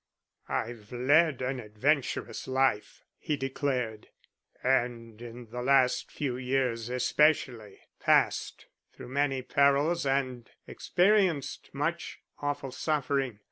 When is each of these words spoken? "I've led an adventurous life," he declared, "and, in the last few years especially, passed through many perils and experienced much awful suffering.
"I've 0.49 0.91
led 0.91 1.43
an 1.43 1.59
adventurous 1.59 2.47
life," 2.47 3.05
he 3.19 3.37
declared, 3.37 4.07
"and, 4.63 5.21
in 5.21 5.51
the 5.51 5.61
last 5.61 6.09
few 6.11 6.37
years 6.37 6.89
especially, 6.89 7.81
passed 7.99 8.65
through 8.93 9.09
many 9.09 9.43
perils 9.43 10.07
and 10.07 10.49
experienced 10.65 11.69
much 11.71 12.17
awful 12.41 12.71
suffering. 12.71 13.37